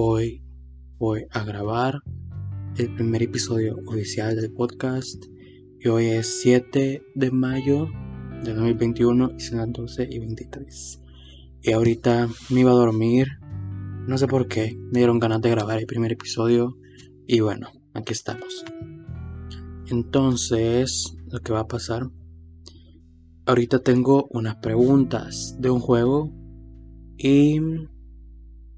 [0.00, 0.44] hoy
[1.00, 2.02] voy a grabar
[2.76, 5.24] el primer episodio oficial del podcast
[5.80, 7.88] y hoy es 7 de mayo
[8.44, 11.00] de 2021 y son las 12 y 23
[11.62, 13.26] y ahorita me iba a dormir
[14.06, 16.78] no sé por qué me dieron ganas de grabar el primer episodio
[17.26, 18.64] y bueno aquí estamos.
[19.88, 22.08] Entonces lo que va a pasar
[23.46, 26.32] ahorita tengo unas preguntas de un juego
[27.16, 27.58] y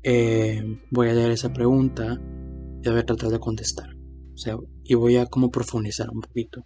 [0.03, 2.21] eh, voy a leer esa pregunta
[2.83, 3.97] y voy a tratar de contestar.
[4.35, 6.65] O sea, y voy a como profundizar un poquito.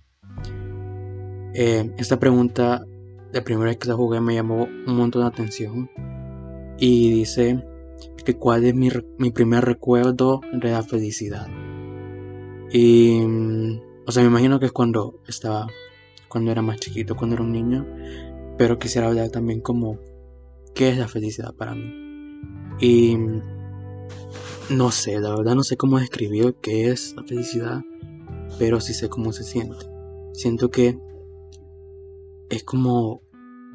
[1.55, 2.85] Eh, esta pregunta,
[3.33, 5.91] la primera vez que la jugué me llamó un montón de atención.
[6.79, 7.65] Y dice
[8.25, 11.47] que cuál es mi, mi primer recuerdo de la felicidad.
[12.73, 13.21] Y,
[14.07, 15.67] o sea, me imagino que es cuando estaba,
[16.29, 17.87] cuando era más chiquito, cuando era un niño.
[18.57, 19.99] Pero quisiera hablar también como,
[20.75, 22.04] ¿qué es la felicidad para mí?
[22.81, 23.17] Y
[24.71, 27.83] no sé, la verdad no sé cómo describir qué es la felicidad,
[28.59, 29.87] pero sí sé cómo se siente.
[30.33, 30.99] Siento que
[32.51, 33.23] es como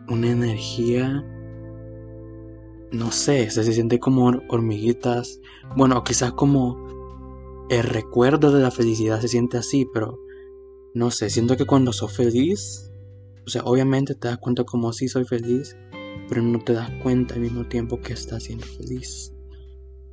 [0.08, 1.26] una energía,
[2.92, 5.40] no sé, se, siente como hormiguitas,
[5.76, 10.20] bueno, quizás como el recuerdo de la felicidad se siente así, pero
[10.94, 12.92] no sé, siento que cuando soy feliz,
[13.46, 15.78] o sea, obviamente te das cuenta como si soy feliz,
[16.28, 19.34] pero no te das cuenta al mismo tiempo que estás siendo feliz.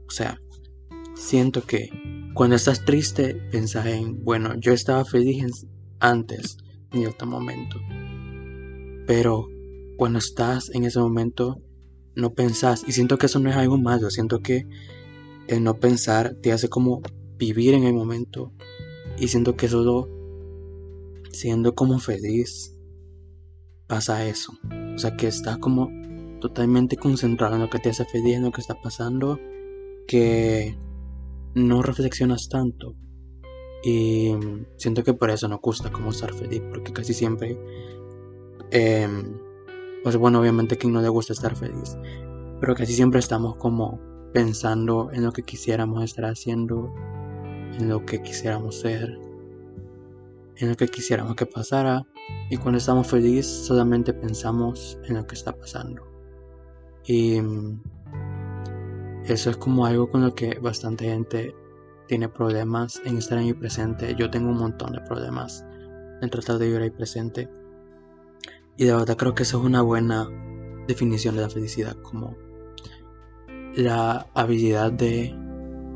[0.09, 0.41] O sea,
[1.15, 1.91] siento que
[2.35, 5.67] cuando estás triste, pensás en, bueno, yo estaba feliz
[6.01, 6.59] antes,
[6.93, 7.79] en otro momento.
[9.07, 9.49] Pero
[9.97, 11.63] cuando estás en ese momento,
[12.15, 12.85] no pensás.
[12.87, 14.11] Y siento que eso no es algo malo.
[14.11, 14.67] Siento que
[15.49, 17.03] el no pensar te hace como
[17.39, 18.53] vivir en el momento.
[19.19, 20.09] Y siento que solo
[21.31, 22.75] siendo como feliz
[23.87, 24.53] pasa eso.
[24.97, 25.91] O sea, que estás como
[26.41, 29.39] totalmente concentrado en lo que te hace feliz, en lo que está pasando,
[30.09, 30.75] que
[31.55, 32.95] no reflexionas tanto.
[33.85, 34.35] Y
[34.77, 37.59] siento que por eso no gusta como estar feliz, porque casi siempre,
[38.71, 39.09] eh,
[40.03, 41.97] pues bueno, obviamente que no le gusta estar feliz,
[42.59, 44.01] pero casi siempre estamos como
[44.33, 46.93] pensando en lo que quisiéramos estar haciendo,
[47.79, 49.19] en lo que quisiéramos ser,
[50.57, 52.07] en lo que quisiéramos que pasara,
[52.49, 56.03] y cuando estamos felices solamente pensamos en lo que está pasando.
[57.05, 57.83] Y mm,
[59.25, 61.55] eso es como algo con lo que bastante gente
[62.07, 64.15] tiene problemas en estar en el presente.
[64.17, 65.65] Yo tengo un montón de problemas
[66.23, 67.49] en tratar de vivir ahí presente.
[68.77, 70.29] Y de verdad creo que eso es una buena
[70.87, 72.37] definición de la felicidad, como
[73.75, 75.35] la habilidad de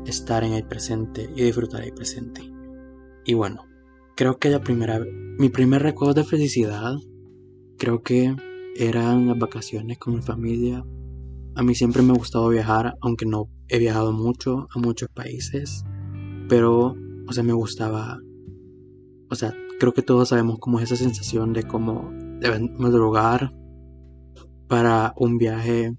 [0.05, 2.41] estar en el presente y disfrutar el presente.
[3.23, 3.65] Y bueno,
[4.15, 4.99] creo que la primera,
[5.37, 6.95] mi primer recuerdo de felicidad,
[7.77, 8.35] creo que
[8.75, 10.85] eran las vacaciones con mi familia.
[11.55, 15.83] A mí siempre me ha gustado viajar, aunque no he viajado mucho a muchos países,
[16.47, 16.95] pero,
[17.27, 18.19] o sea, me gustaba,
[19.29, 23.53] o sea, creo que todos sabemos cómo es esa sensación de cómo deben madrugar
[24.67, 25.95] para un viaje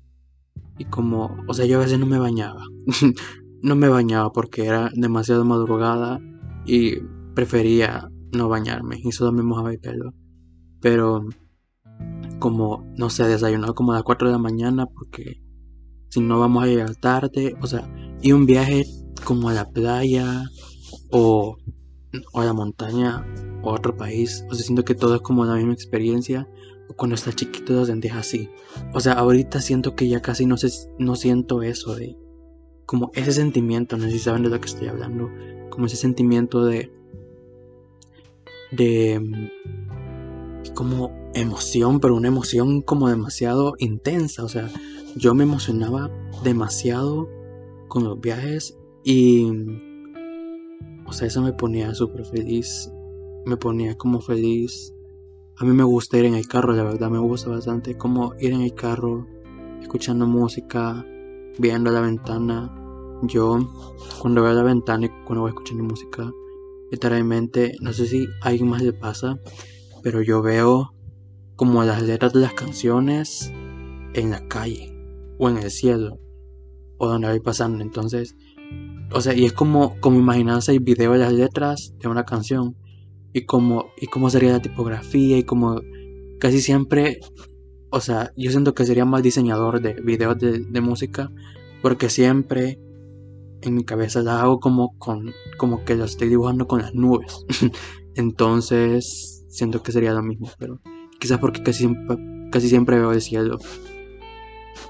[0.79, 2.63] y como, o sea, yo a veces no me bañaba,
[3.63, 6.21] no me bañaba porque era demasiado madrugada
[6.65, 6.99] y
[7.35, 10.15] prefería no bañarme y solo me mojaba el pelo,
[10.81, 11.25] pero
[12.39, 15.43] como, no sé, desayunado como a las 4 de la mañana porque
[16.09, 17.91] si no vamos a llegar tarde, o sea,
[18.21, 18.85] y un viaje
[19.25, 20.43] como a la playa
[21.11, 21.57] o,
[22.35, 23.27] a la montaña
[23.63, 26.49] o a otro país, o sea, siento que todo es como la misma experiencia.
[26.97, 28.51] Cuando estás chiquito lo sientes así.
[28.93, 32.19] O sea, ahorita siento que ya casi no, sé, no siento eso de...
[32.85, 35.31] Como ese sentimiento, no sé si saben de lo que estoy hablando.
[35.71, 36.93] Como ese sentimiento de...
[38.73, 39.51] De...
[40.75, 44.45] Como emoción, pero una emoción como demasiado intensa.
[44.45, 44.69] O sea,
[45.17, 46.11] yo me emocionaba
[46.43, 47.29] demasiado
[47.89, 49.47] con los viajes y,
[51.07, 52.91] o sea, eso me ponía súper feliz,
[53.45, 54.95] me ponía como feliz.
[55.59, 58.53] A mí me gusta ir en el carro, la verdad, me gusta bastante como ir
[58.53, 59.27] en el carro,
[59.81, 61.05] escuchando música,
[61.59, 62.75] viendo la ventana.
[63.25, 63.59] Yo,
[64.21, 66.33] cuando veo la ventana y cuando voy escuchando música,
[66.93, 69.41] literalmente, no sé si a alguien más le pasa,
[70.03, 70.95] pero yo veo
[71.57, 73.51] como las letras de las canciones
[74.15, 74.95] en la calle
[75.39, 76.21] o en el cielo
[76.99, 77.83] o donde voy pasando.
[77.83, 78.37] Entonces,
[79.11, 82.77] o sea, y es como, como imaginarse el video de las letras de una canción
[83.33, 85.81] y como, y cómo sería la tipografía y como
[86.39, 87.21] casi siempre,
[87.89, 91.31] o sea, yo siento que sería más diseñador de videos de, música
[91.81, 92.79] porque siempre
[93.63, 97.45] en mi cabeza la hago como con, como que lo estoy dibujando con las nubes.
[98.15, 100.81] Entonces, siento que sería lo mismo, pero
[101.19, 102.19] quizás porque casi siempre,
[102.51, 103.59] casi siempre veo el cielo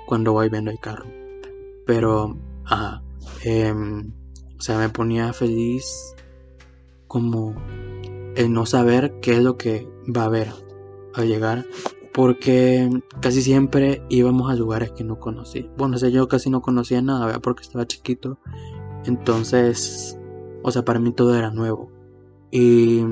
[0.07, 1.07] cuando voy viendo el carro.
[1.87, 3.03] Pero, ajá,
[3.45, 4.13] Em,
[4.57, 6.15] o sea, me ponía feliz
[7.09, 7.55] como
[8.37, 10.49] el no saber qué es lo que va a haber
[11.15, 11.67] al llegar.
[12.13, 15.71] Porque casi siempre íbamos a lugares que no conocí.
[15.79, 17.41] Bueno, o sea, yo casi no conocía nada, ¿verdad?
[17.41, 18.39] Porque estaba chiquito.
[19.07, 20.19] Entonces,
[20.63, 21.91] o sea, para mí todo era nuevo.
[22.51, 23.03] Y,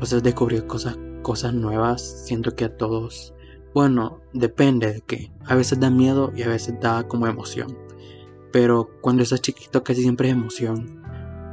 [0.00, 2.24] o sea, descubrir cosas, cosas nuevas.
[2.26, 3.34] Siento que a todos,
[3.72, 5.32] bueno, depende de qué.
[5.46, 7.78] A veces da miedo y a veces da como emoción.
[8.52, 11.00] Pero cuando estás chiquito casi siempre es emoción.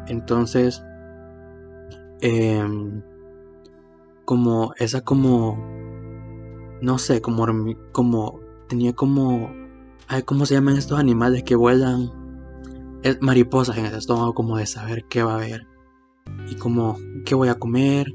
[0.07, 0.81] Entonces,
[2.21, 3.03] Em,
[4.25, 5.57] como esa como
[6.81, 7.45] no sé como
[7.91, 9.51] como tenía como
[10.07, 12.11] ay, cómo se llaman estos animales que vuelan
[13.03, 15.67] es mariposas en el estómago como de saber qué va a haber.
[16.49, 18.07] Y como qué voy a comer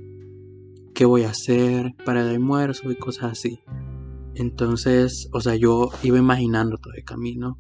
[0.95, 3.61] qué voy a hacer para el almuerzo y cosas así.
[4.35, 7.59] Entonces o sea yo iba imaginando todo el camino.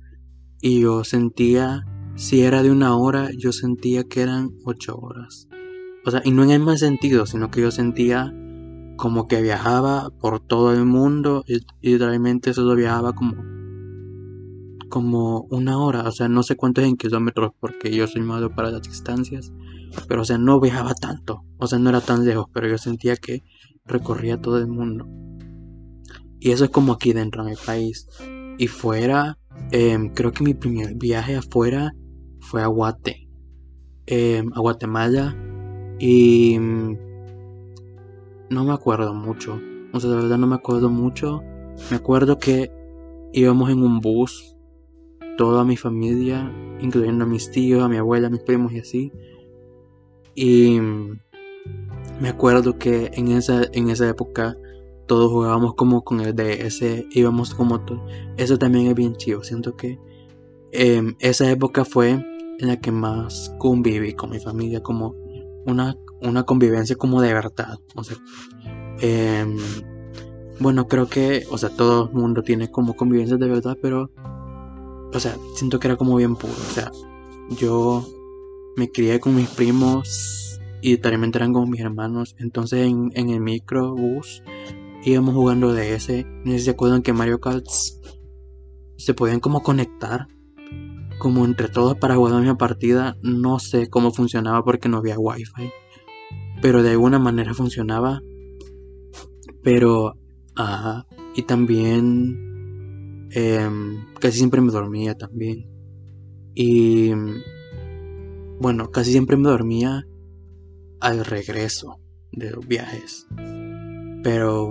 [0.60, 1.84] Y yo sentía
[2.14, 5.48] si era de una hora yo sentía que eran ocho horas.
[6.04, 8.32] O sea, y no en el mal sentido, sino que yo sentía
[8.96, 13.52] como que viajaba por todo el mundo y, literalmente solo viajaba como
[14.88, 18.70] como una hora, o sea, no sé cuántos en kilómetros porque yo soy malo para
[18.70, 19.50] las distancias,
[20.06, 23.16] pero o sea, no viajaba tanto, o sea, no era tan lejos, pero yo sentía
[23.16, 23.42] que
[23.86, 25.06] recorría todo el mundo.
[26.40, 28.06] Y eso es como aquí dentro de mi país.
[28.58, 29.38] Y fuera,
[29.70, 31.92] em, creo que mi primer viaje afuera
[32.40, 33.28] fue a Guate,
[34.06, 35.36] em, a Guatemala,
[35.98, 36.58] y
[38.52, 39.60] no me acuerdo mucho.
[39.92, 41.42] O sea, de verdad no me acuerdo mucho.
[41.90, 42.70] Me acuerdo que
[43.32, 44.56] íbamos en un bus,
[45.36, 49.12] toda mi familia, incluyendo a mis tíos, a mi abuela, a mis primos y así.
[50.34, 50.78] Y
[52.20, 54.56] me acuerdo que en esa, en esa época
[55.06, 58.04] todos jugábamos como con el DS, íbamos como todo.
[58.36, 59.42] Eso también es bien chido.
[59.42, 59.98] Siento que
[60.72, 65.14] em, esa época fue en la que más conviví con mi familia, como
[65.66, 67.78] una, una convivencia como de verdad.
[67.94, 68.16] O sea,
[69.00, 69.56] em,
[70.60, 74.10] bueno, creo que, o sea, todo el mundo tiene como convivencias de verdad, pero,
[75.12, 76.52] o sea, siento que era como bien puro.
[76.52, 76.90] O sea,
[77.58, 78.06] yo
[78.76, 82.34] me crié con mis primos y también eran con mis hermanos.
[82.38, 84.42] Entonces en, en el microbús
[85.04, 86.24] íbamos jugando de ese.
[86.44, 87.66] No sé si se acuerdan que Mario Kart
[88.96, 90.28] se podían como conectar
[91.18, 93.16] como entre todos para jugar la misma partida.
[93.22, 95.70] No sé cómo funcionaba porque no había wifi.
[96.62, 98.22] Pero de alguna manera funcionaba.
[99.62, 100.14] Pero,
[100.54, 101.06] ajá.
[101.34, 105.66] Y también, em, casi siempre me dormía también.
[106.54, 107.12] Y,
[108.60, 110.06] bueno, casi siempre me dormía
[111.00, 111.98] al regreso
[112.30, 113.26] de los viajes.
[114.22, 114.70] Pero,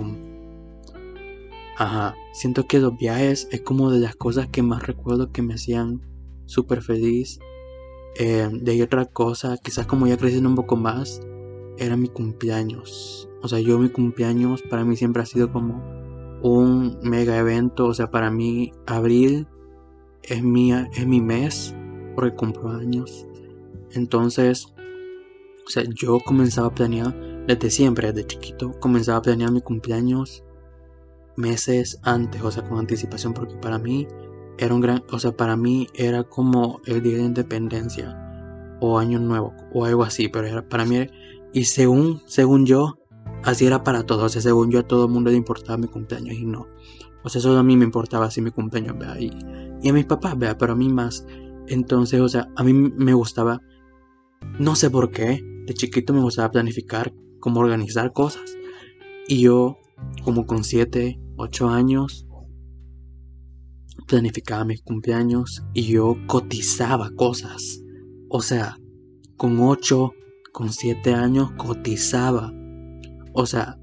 [1.76, 5.54] ajá, siento que los viajes es como de las cosas que más recuerdo que me
[5.54, 6.00] hacían
[6.46, 7.38] súper feliz.
[8.18, 11.20] Eh, de ahí otra cosa, quizás como ya creciendo un poco más,
[11.82, 13.28] era mi cumpleaños.
[13.42, 15.82] O sea, yo mi cumpleaños para mí siempre ha sido como
[16.42, 17.86] un mega evento.
[17.86, 19.48] O sea, para mí abril
[20.22, 21.74] es mi, es mi mes
[22.14, 23.26] porque cumplo años.
[23.90, 24.66] Entonces,
[25.66, 27.14] o sea, yo comenzaba a planear
[27.46, 30.44] desde siempre, desde chiquito, comenzaba a planear mi cumpleaños
[31.36, 34.06] meses antes, o sea, con anticipación, porque para mí
[34.58, 38.18] era un gran, o sea, para mí era como el día de independencia
[38.80, 41.08] o año nuevo o algo así, pero era para mí
[41.52, 42.98] y según según yo
[43.44, 45.88] así era para todos, o sea, según yo a todo el mundo le importaba mi
[45.88, 46.66] cumpleaños y no.
[47.24, 49.30] O sea, solo a mí me importaba así mi cumpleaños, vea, y,
[49.82, 51.26] y a mis papás, vea, pero a mí más.
[51.68, 53.60] Entonces, o sea, a mí me gustaba
[54.58, 58.56] no sé por qué, de chiquito me gustaba planificar, como organizar cosas.
[59.28, 59.78] Y yo
[60.24, 62.26] como con 7, 8 años
[64.06, 67.82] planificaba mis cumpleaños y yo cotizaba cosas.
[68.28, 68.76] O sea,
[69.36, 70.12] con 8,
[70.52, 72.52] con 7 años cotizaba.
[73.32, 73.78] O sea,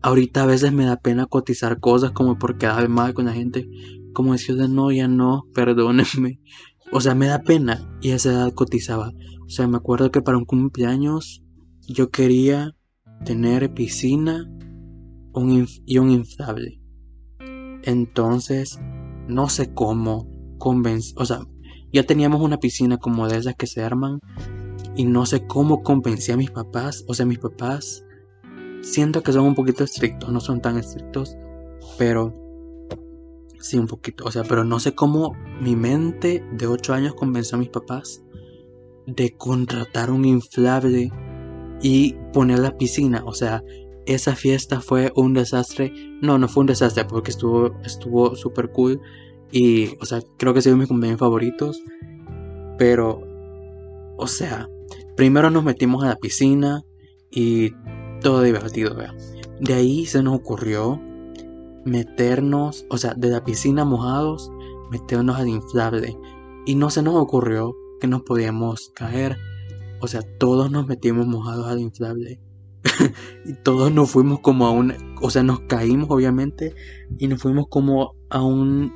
[0.00, 3.68] ahorita a veces me da pena cotizar cosas como por quedar mal con la gente.
[4.14, 6.40] Como decir de no, ya no, perdónenme.
[6.92, 7.98] O sea, me da pena.
[8.00, 9.12] Y a esa edad cotizaba.
[9.44, 11.42] O sea, me acuerdo que para un cumpleaños
[11.86, 12.72] yo quería
[13.24, 14.48] tener piscina
[15.86, 16.80] y un inflable.
[17.84, 18.78] Entonces
[19.28, 21.40] no sé cómo convencer, o sea,
[21.92, 24.20] ya teníamos una piscina como de esas que se arman
[24.96, 28.04] y no sé cómo convencí a mis papás, o sea, mis papás
[28.82, 31.36] siento que son un poquito estrictos, no son tan estrictos,
[31.98, 32.34] pero
[33.58, 37.56] sí un poquito, o sea, pero no sé cómo mi mente de 8 años convenció
[37.56, 38.22] a mis papás
[39.06, 41.10] de contratar un inflable
[41.80, 43.62] y poner la piscina, o sea,
[44.06, 45.92] esa fiesta fue un desastre.
[46.20, 49.00] No, no fue un desastre porque estuvo estuvo súper cool.
[49.50, 51.82] Y, o sea, creo que ha sido mis cumpleaños favoritos.
[52.78, 53.20] Pero,
[54.16, 54.68] o sea,
[55.16, 56.82] primero nos metimos a la piscina
[57.30, 57.72] y
[58.20, 59.14] todo divertido, vea.
[59.60, 61.00] De ahí se nos ocurrió
[61.84, 64.50] meternos, o sea, de la piscina mojados,
[64.90, 66.16] meternos al inflable.
[66.66, 69.38] Y no se nos ocurrió que nos podíamos caer.
[70.00, 72.40] O sea, todos nos metimos mojados al inflable.
[73.44, 74.94] y todos nos fuimos como a un...
[75.20, 76.74] O sea, nos caímos obviamente
[77.18, 78.92] y nos fuimos como a un...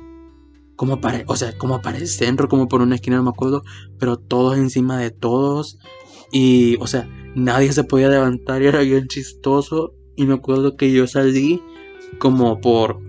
[0.75, 3.63] Como para, o sea, como para el centro, como por una esquina, no me acuerdo,
[3.97, 5.79] pero todos encima de todos.
[6.31, 9.93] Y, o sea, nadie se podía levantar y era bien chistoso.
[10.15, 11.61] Y me acuerdo que yo salí
[12.19, 12.99] como por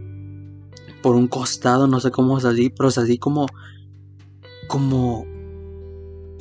[1.03, 3.47] por un costado, no sé cómo salí, pero salí como
[4.67, 5.25] como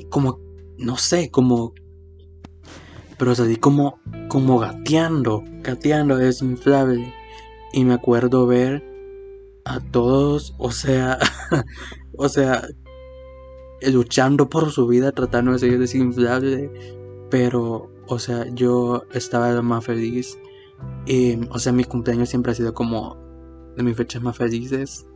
[0.09, 0.39] como
[0.77, 1.73] no sé, como
[3.17, 7.13] pero salí como como gateando, gateando desinflable
[7.73, 8.83] y me acuerdo ver
[9.65, 11.19] a todos, o sea,
[12.17, 12.67] o sea,
[13.81, 16.71] luchando por su vida tratando de ser desinflable,
[17.29, 20.37] pero o sea, yo estaba más feliz
[21.05, 23.17] y, o sea, mi cumpleaños siempre ha sido como
[23.75, 25.07] de mis fechas más felices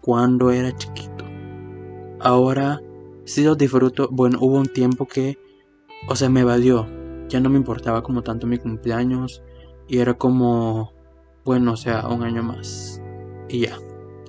[0.00, 1.24] cuando era chiquito.
[2.20, 2.80] Ahora
[3.24, 4.08] sí lo disfruto.
[4.10, 5.38] Bueno, hubo un tiempo que,
[6.08, 6.86] o sea, me evadió.
[7.28, 9.42] Ya no me importaba como tanto mi cumpleaños.
[9.86, 10.92] Y era como,
[11.44, 13.00] bueno, o sea, un año más.
[13.48, 13.78] Y ya.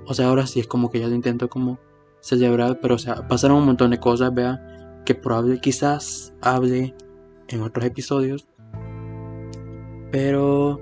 [0.05, 1.79] O sea, ahora sí es como que ya lo intento como
[2.21, 2.79] celebrar.
[2.81, 5.01] Pero, o sea, pasaron un montón de cosas, vea.
[5.05, 6.95] Que probable quizás hable
[7.47, 8.47] en otros episodios.
[10.11, 10.79] Pero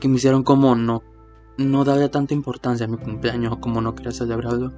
[0.00, 1.02] que me hicieron como no,
[1.58, 4.72] no darle tanta importancia a mi cumpleaños como no quería celebrarlo.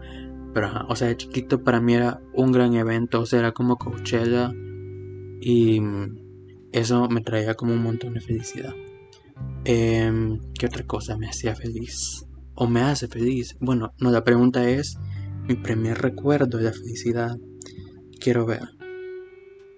[0.52, 3.76] Pero, o sea, de chiquito para mí era un gran evento, o sea, era como
[3.76, 4.52] Coachella
[5.40, 5.80] y
[6.72, 8.74] eso me traía como un montón de felicidad.
[9.64, 12.26] Em, ¿Qué otra cosa me hacía feliz?
[12.54, 13.56] ¿O me hace feliz?
[13.60, 14.98] Bueno, no, la pregunta es
[15.48, 17.36] mi primer recuerdo de la felicidad.
[18.20, 18.62] Quiero ver.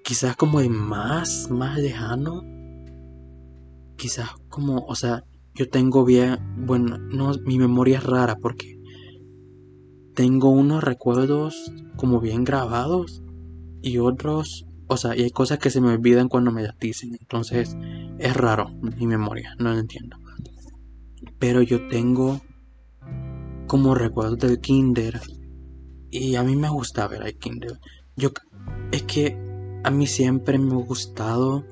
[0.04, 2.42] Quizás como el más, más lejano
[4.02, 5.22] quizás como, o sea,
[5.54, 8.76] yo tengo bien, bueno, no, mi memoria es rara porque
[10.14, 13.22] tengo unos recuerdos como bien grabados
[13.80, 17.16] y otros, o sea, y hay cosas que se me olvidan cuando me las dicen,
[17.20, 17.76] entonces
[18.18, 20.16] es raro mi memoria, no lo entiendo.
[21.38, 22.40] Pero yo tengo
[23.68, 25.20] como recuerdos del kinder
[26.12, 27.80] y a mí me gusta ver el kinder.
[28.16, 28.30] Yo
[28.92, 29.36] es que
[29.82, 31.64] a mí siempre me ha gustado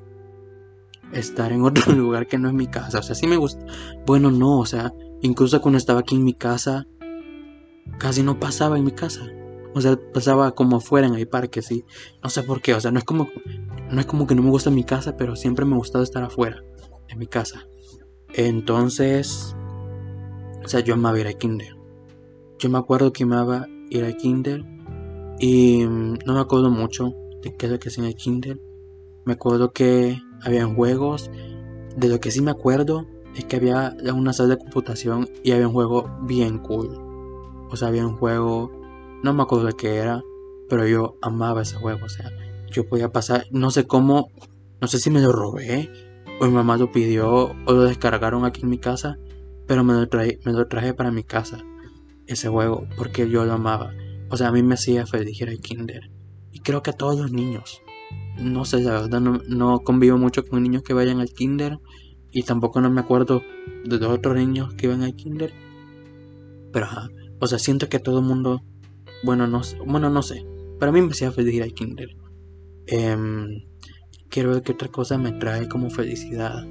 [1.13, 2.99] estar en otro lugar que no es mi casa.
[2.99, 3.63] O sea, sí me gusta.
[4.05, 6.87] Bueno, no, o sea, incluso cuando estaba aquí en mi casa,
[7.99, 9.21] casi no pasaba en mi casa.
[9.73, 11.85] O sea, pasaba como afuera en el parque, sí.
[12.23, 13.29] No sé por qué, o sea, no es como
[13.91, 16.23] no es como que no me gusta mi casa, pero siempre me ha gustado estar
[16.23, 16.63] afuera
[17.09, 17.67] en mi casa.
[18.33, 19.55] Entonces,
[20.63, 21.75] o sea, yo amaba ir a kinder.
[22.57, 24.65] Yo me acuerdo que amaba ir a kinder
[25.39, 28.59] y mm, no me acuerdo mucho de qué es lo que hacía en el kinder.
[29.25, 31.29] Me acuerdo que habían juegos.
[31.95, 33.05] De lo que sí me acuerdo
[33.35, 36.89] es que había una sala de computación y había un juego bien cool.
[37.69, 38.71] O sea, había un juego,
[39.23, 40.21] no me acuerdo de qué era,
[40.69, 42.05] pero yo amaba ese juego.
[42.05, 42.31] O sea,
[42.71, 44.29] yo podía pasar, no sé cómo,
[44.79, 45.89] no sé si me lo robé
[46.39, 49.17] o mi mamá lo pidió o lo descargaron aquí en mi casa,
[49.67, 51.63] pero me lo, traje, me lo traje para mi casa,
[52.33, 53.93] ese juego, porque yo lo amaba.
[54.29, 56.09] O sea, a mí me hacía feliz ir al kinder.
[56.51, 57.81] Y creo que a todos los niños
[58.37, 61.79] no sé, la verdad no, convivo mucho con niños que vayan al kinder
[62.31, 63.41] y tampoco no me acuerdo
[63.85, 65.53] de los otros niños que iban al kinder.
[66.71, 67.09] Pero ajá,
[67.39, 68.63] o sea, siento que todo el mundo,
[69.23, 70.45] bueno, no sé, bueno, no sé,
[70.79, 72.09] para mí me hacía feliz ir al kinder.
[72.87, 73.63] Em,
[74.29, 76.65] quiero ver qué otra cosa me trae como felicidad.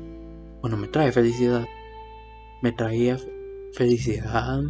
[0.61, 1.67] Bueno, me trae felicidad.
[2.63, 3.17] Me traía
[3.75, 4.61] felicidad.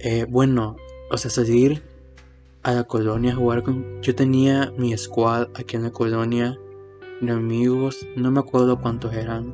[0.00, 0.76] Eh, bueno,
[1.10, 1.82] o sea, salir
[2.62, 4.00] a la colonia a jugar con...
[4.00, 6.56] Yo tenía mi squad aquí en la colonia
[7.20, 9.52] de amigos, no me acuerdo cuántos eran,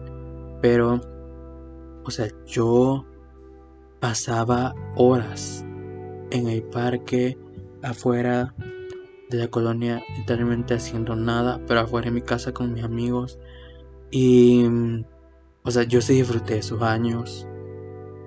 [0.61, 1.01] pero,
[2.05, 3.07] o sea, yo
[4.01, 5.65] pasaba horas
[6.31, 7.39] en el parque
[7.83, 8.55] afuera
[9.31, 13.39] de la colonia, literalmente haciendo nada, pero afuera de mi casa con mis amigos.
[14.11, 14.67] Y,
[15.63, 17.49] o sea, yo sí disfruté esos años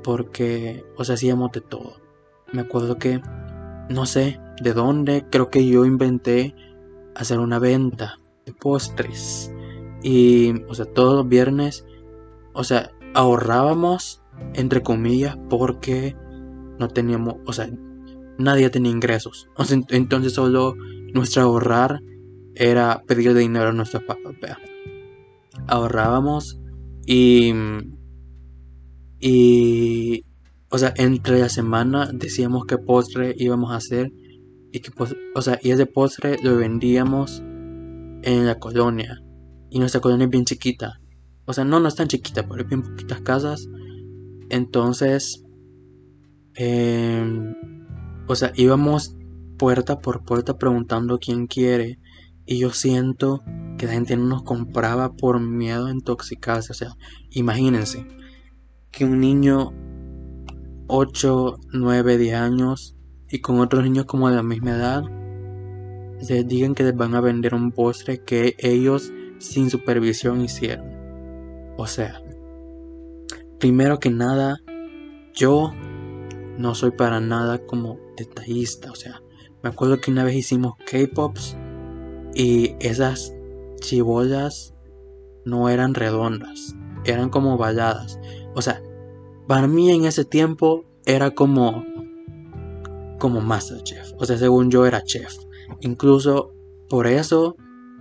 [0.03, 2.06] porque, o sea, hacíamos de todo.
[2.53, 3.21] Me acuerdo que
[3.89, 6.55] no sé de dónde, creo que yo inventé
[7.15, 9.51] hacer una venta de postres.
[10.03, 11.85] Y, o sea, todos los viernes,
[12.53, 14.21] o sea, ahorrábamos,
[14.53, 16.15] entre comillas, porque
[16.79, 17.69] no teníamos, o sea,
[18.37, 19.49] nadie tenía ingresos.
[19.89, 20.75] Entonces solo
[21.13, 22.01] nuestro ahorrar
[22.55, 24.57] era pedir dinero a nuestros papás.
[25.67, 26.59] Ahorrábamos
[27.05, 27.53] y,
[29.19, 30.23] y,
[30.69, 34.11] o sea, entre la semana decíamos qué postre íbamos a hacer
[34.71, 34.91] y que,
[35.33, 37.41] o sea, y ese postre lo vendíamos
[38.23, 39.23] en la colonia.
[39.69, 40.99] Y nuestra colonia es bien chiquita.
[41.45, 43.69] O sea, no, no es tan chiquita, pero hay bien poquitas casas.
[44.49, 45.45] Entonces,
[46.55, 47.55] em,
[48.27, 49.15] o sea, íbamos
[49.57, 51.99] puerta por puerta preguntando quién quiere.
[52.45, 53.41] Y yo siento
[53.77, 56.71] que la gente no nos compraba por miedo a intoxicarse.
[56.71, 56.95] O sea,
[57.31, 58.05] imagínense
[58.91, 59.73] que un niño
[60.87, 62.95] 8, 9, 10 años
[63.29, 65.03] y con otros niños como de la misma edad
[66.27, 70.87] les digan que les van a vender un postre que ellos sin supervisión hicieron.
[71.77, 72.21] O sea,
[73.59, 74.57] primero que nada,
[75.33, 75.73] yo
[76.57, 78.91] no soy para nada como detallista.
[78.91, 79.21] O sea,
[79.61, 81.55] me acuerdo que una vez hicimos K-Pops
[82.33, 83.33] y esas
[83.79, 84.73] chibollas
[85.45, 86.75] no eran redondas,
[87.05, 88.19] eran como balladas.
[88.55, 88.81] O sea,
[89.47, 91.85] para mí en ese tiempo era como
[93.19, 94.13] como Masterchef.
[94.17, 95.33] O sea, según yo era chef.
[95.81, 96.53] Incluso
[96.89, 97.55] por eso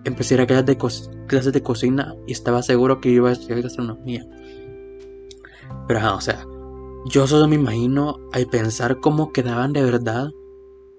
[0.05, 0.79] empecé a ir clases de,
[1.27, 4.25] clases de cocina y estaba seguro que iba a estudiar gastronomía.
[5.89, 6.45] Pero, o sea,
[7.07, 10.31] yo solo me imagino al pensar cómo quedaban de verdad.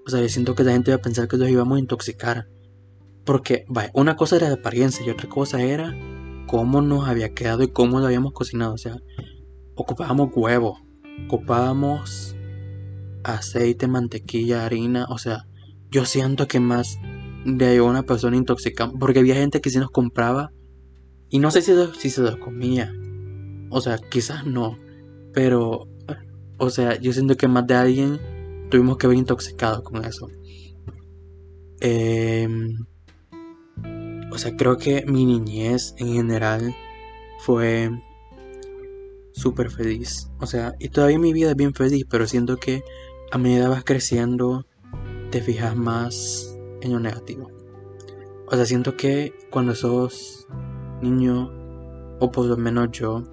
[0.05, 2.47] O sea, yo siento que la gente iba a pensar que los íbamos a intoxicar.
[3.25, 5.93] Porque, vaya, una cosa era la apariencia y otra cosa era
[6.47, 8.73] cómo nos había quedado y cómo lo habíamos cocinado.
[8.73, 8.97] O sea,
[9.77, 10.79] ocupábamos huevo,
[11.25, 12.35] ocupábamos
[13.23, 15.05] aceite, mantequilla, harina.
[15.09, 15.47] O sea,
[15.91, 16.99] yo siento que más
[17.45, 18.91] de una persona intoxicada.
[18.99, 20.51] Porque había gente que sí nos compraba.
[21.29, 22.93] Y no sé si, si se los comía.
[23.69, 24.77] O sea, quizás no.
[25.33, 25.87] Pero,
[26.57, 28.19] o sea, yo siento que más de alguien
[28.69, 30.29] tuvimos que haber intoxicado con eso.
[31.79, 32.85] Em,
[34.31, 36.75] o sea, creo que mi niñez en general
[37.39, 37.91] fue
[39.37, 40.31] súper feliz.
[40.39, 42.83] O sea, y todavía mi vida es bien feliz, pero siento que
[43.31, 44.65] a medida vas creciendo,
[45.29, 47.51] te fijas más en lo negativo.
[48.47, 50.47] O sea, siento que cuando sos
[51.01, 51.51] niño,
[52.19, 53.23] o por lo menos yo,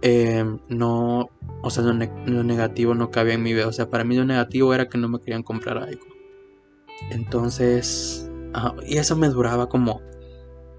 [0.00, 1.28] eh, no,
[1.62, 3.68] o sea, lo, negativo no cabía en mi vida.
[3.68, 6.06] O sea, para mí lo negativo era que no me querían comprar algo.
[7.10, 8.30] Entonces,
[8.86, 10.00] y eso me duraba como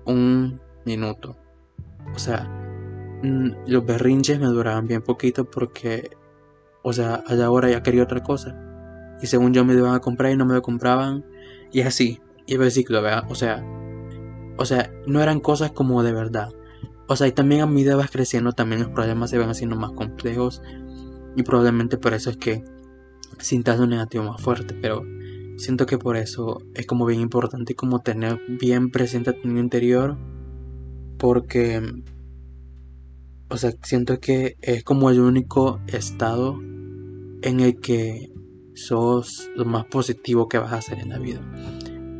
[0.06, 1.38] un minuto.
[2.15, 2.67] O sea,
[3.22, 6.12] los berrinches me duraban bien poquito porque
[6.90, 8.56] o sea, a la hora ya quería otra cosa.
[9.22, 11.26] Y según yo me iban a comprar y no me lo compraban.
[11.74, 12.22] Y así.
[12.46, 13.26] Y el ciclo, ¿verdad?
[13.30, 13.62] O sea,
[14.58, 16.50] o sea, no eran cosas como de verdad.
[17.10, 19.92] O sea, y también a medida vas creciendo, también los problemas se van haciendo más
[19.92, 20.62] complejos.
[21.36, 22.64] Y probablemente por eso es que
[23.38, 24.74] sientas un negativo más fuerte.
[24.82, 25.04] Pero
[25.58, 30.18] siento que por eso es como bien importante como tener bien presente tu interior.
[31.18, 31.82] Porque,
[33.50, 36.60] o sea, siento que es como el único estado
[37.42, 38.32] en el que
[38.76, 41.42] sos lo más positivo que vas a hacer en la vida.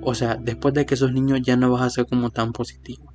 [0.02, 3.14] O sea, después de que sos niño ya no vas a ser como tan positivo.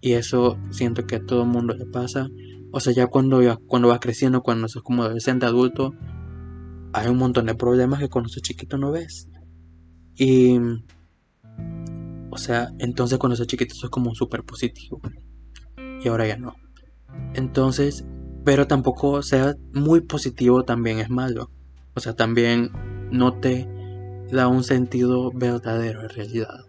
[0.00, 2.28] Y eso siento que a todo el mundo le pasa.
[2.70, 5.94] O sea, ya cuando, cuando vas creciendo, cuando sos como adolescente, adulto,
[6.92, 9.28] hay un montón de problemas que cuando sos chiquito no ves.
[10.14, 10.58] Y,
[12.30, 15.00] o sea, entonces cuando sos chiquito sos como súper positivo.
[16.00, 16.54] Y ahora ya no.
[17.34, 18.04] Entonces,
[18.44, 21.50] pero tampoco sea muy positivo también es malo.
[21.94, 22.70] O sea, también
[23.10, 23.68] no te
[24.30, 26.64] da un sentido verdadero en realidad.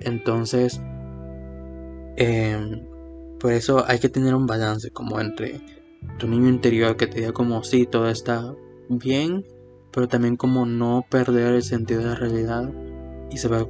[0.00, 0.80] Entonces,
[2.16, 2.86] em,
[3.40, 5.60] por eso hay que tener un balance como entre
[6.18, 8.54] tu niño interior que te diga como sí, todo está
[8.88, 9.44] bien,
[9.92, 12.72] pero también como no perder el sentido de la realidad
[13.30, 13.66] y saber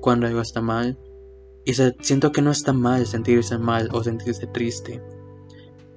[0.00, 0.98] cuando algo está mal.
[1.64, 5.02] Y siento que no está mal sentirse mal o sentirse triste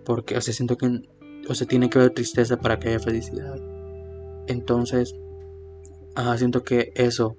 [0.06, 1.02] porque, o sea, siento que,
[1.48, 3.60] o sea, tiene que haber tristeza para que haya felicidad.
[4.48, 5.16] Entonces,
[6.16, 7.38] ajá, siento que eso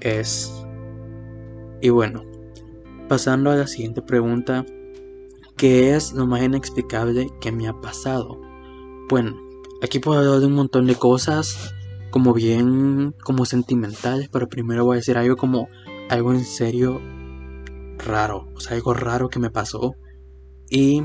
[0.00, 0.64] es.
[1.80, 2.24] Y bueno,
[3.08, 4.64] pasando a la siguiente pregunta,
[5.56, 8.40] ¿qué es lo más inexplicable que me ha pasado?
[9.08, 9.36] Bueno,
[9.82, 11.74] aquí puedo hablar de un montón de cosas,
[12.10, 15.68] como bien, como sentimentales, pero primero voy a decir algo como
[16.08, 17.00] algo en serio
[18.04, 19.94] raro, o sea, algo raro que me pasó.
[20.70, 21.02] Y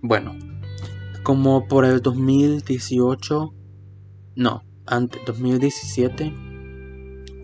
[0.00, 0.36] bueno,
[1.22, 3.54] como por el 2018,
[4.36, 6.32] no, antes, 2017,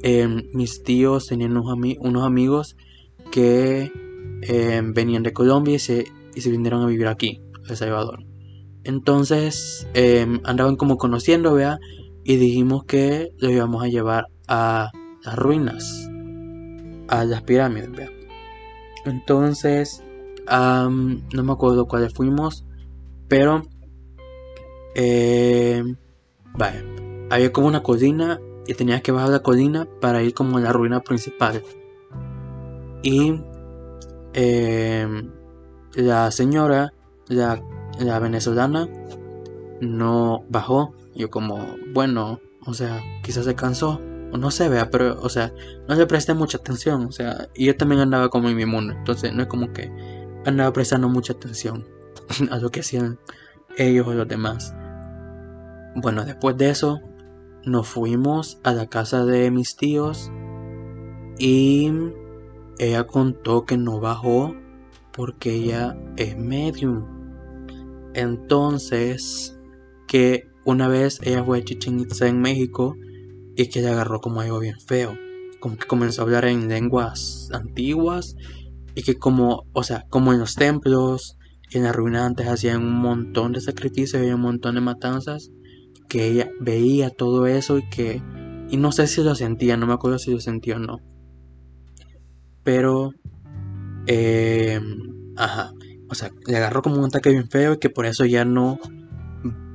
[0.03, 2.77] em, mis tíos tenían unos, amigos
[3.31, 3.93] que
[4.43, 8.25] em, venían de Colombia y se, y se vinieron a vivir aquí, El Salvador.
[8.85, 11.79] Entonces em, andaban como conociendo, vea,
[12.25, 14.91] y dijimos que los íbamos a llevar a
[15.25, 16.09] las ruinas,
[17.09, 18.18] a las pirámides, vea.
[19.05, 20.03] Entonces
[20.47, 22.65] no me acuerdo cuáles fuimos,
[23.29, 23.63] pero
[25.01, 25.83] Eh,
[26.57, 26.85] vale,
[27.31, 30.73] había como una colina y tenías que bajar la colina para ir como a la
[30.73, 31.63] ruina principal.
[33.03, 33.41] Y
[34.35, 35.07] eh,
[35.95, 36.93] la señora,
[37.29, 37.63] la,
[38.01, 38.89] la venezolana,
[39.81, 40.95] no bajó.
[41.15, 44.01] Yo como, bueno, o sea, quizás se cansó.
[44.33, 45.53] No se vea, pero, o sea,
[45.89, 47.07] no le presté mucha atención.
[47.07, 48.95] O sea, y yo también andaba como en mi mundo.
[48.95, 49.91] Entonces no es como que
[50.45, 51.87] andaba prestando mucha atención
[52.51, 53.19] a lo que hacían
[53.77, 54.75] ellos o los demás.
[55.97, 57.01] Bueno, después de eso,
[57.65, 60.31] nos fuimos a la casa de mis tíos.
[61.39, 61.91] Y
[62.79, 64.55] ella contó que no bajó
[65.13, 67.05] porque ella es medium.
[68.15, 69.59] Entonces,
[70.07, 72.97] que una vez ella fue a Chichen Itza en México
[73.59, 75.19] y que le agarró como algo bien feo.
[75.59, 78.37] Como que comenzó a hablar en lenguas antiguas
[78.95, 81.37] y que como, o sea, como en los templos
[81.73, 85.51] en la ruina antes hacían un montón de sacrificios y un montón de matanzas,
[86.09, 88.23] que ella veía todo eso y que,
[88.71, 91.01] y no sé si lo sentía, no me acuerdo si lo sentía o no.
[92.63, 93.11] Pero,
[94.07, 94.81] eh,
[95.37, 95.73] ajá,
[96.09, 98.79] o sea, le agarró como un ataque bien feo y que por eso ya no,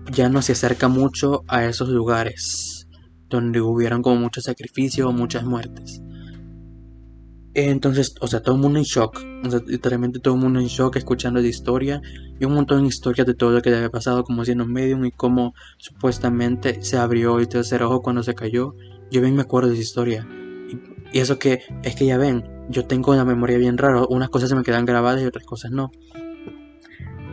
[0.09, 2.82] ya no se acerca mucho a esos lugares
[3.29, 6.01] donde hubieron como muchos sacrificios, muchas muertes.
[7.55, 9.21] Entonces, o sea, todo el mundo en shock.
[9.43, 12.01] O sea, literalmente todo el mundo en shock escuchando la historia.
[12.39, 15.05] Y un montón de historias de todo lo que le había pasado como siendo medium
[15.05, 18.75] y cómo supuestamente se abrió el tercer ojo cuando se cayó.
[19.11, 20.27] Yo bien me acuerdo de esa historia.
[21.11, 24.03] Y, eso que es que ya ven, yo tengo la memoria bien rara.
[24.09, 25.91] Unas cosas se me quedan grabadas y otras cosas no.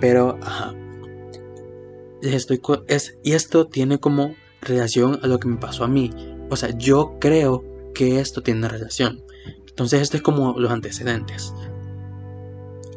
[0.00, 0.74] Pero, ajá.
[2.20, 6.11] Estoy, es, y esto tiene como relación a lo que me pasó a mí.
[6.51, 9.23] O sea, yo creo que esto tiene relación.
[9.68, 11.55] Entonces, esto es como los antecedentes.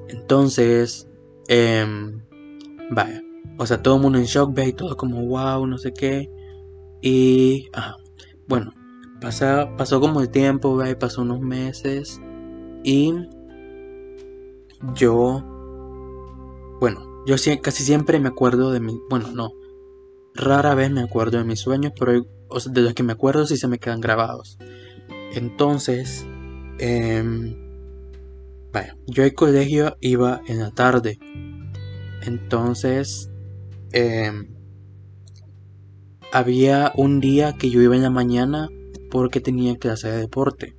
[0.09, 1.07] Entonces,
[1.47, 1.85] eh,
[2.91, 3.21] vaya.
[3.57, 6.29] O sea, todo el mundo en shock, ve y todo como wow, no sé qué.
[7.01, 7.69] Y.
[8.47, 8.73] Bueno,
[9.21, 12.19] pasa, pasó como el tiempo, ve, pasó unos meses.
[12.83, 13.13] Y
[14.95, 15.41] yo,
[16.81, 19.53] bueno, yo casi siempre me acuerdo de mi, bueno, no,
[20.35, 23.67] Rara vez me acuerdo de mis sueños, pero de los que me acuerdo sí se
[23.67, 24.57] me quedan grabados.
[25.33, 26.25] Entonces,
[26.79, 27.23] eh,
[29.07, 31.19] yo al colegio iba en la tarde.
[32.21, 33.29] Entonces,
[33.91, 34.47] em,
[36.31, 38.69] había un día que yo iba en la mañana
[39.11, 40.75] porque tenía clase de deporte.